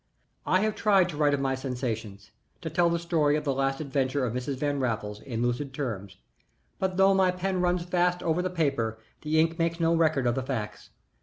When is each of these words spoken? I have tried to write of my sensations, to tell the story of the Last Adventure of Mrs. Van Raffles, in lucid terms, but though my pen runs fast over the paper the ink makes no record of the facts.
I 0.47 0.61
have 0.61 0.73
tried 0.73 1.09
to 1.09 1.15
write 1.17 1.35
of 1.35 1.39
my 1.39 1.53
sensations, 1.53 2.31
to 2.61 2.71
tell 2.71 2.89
the 2.89 2.97
story 2.97 3.35
of 3.35 3.43
the 3.43 3.53
Last 3.53 3.79
Adventure 3.79 4.25
of 4.25 4.33
Mrs. 4.33 4.55
Van 4.57 4.79
Raffles, 4.79 5.19
in 5.21 5.43
lucid 5.43 5.75
terms, 5.75 6.17
but 6.79 6.97
though 6.97 7.13
my 7.13 7.29
pen 7.29 7.61
runs 7.61 7.83
fast 7.85 8.23
over 8.23 8.41
the 8.41 8.49
paper 8.49 8.97
the 9.21 9.39
ink 9.39 9.59
makes 9.59 9.79
no 9.79 9.93
record 9.95 10.25
of 10.25 10.33
the 10.33 10.41
facts. 10.41 10.89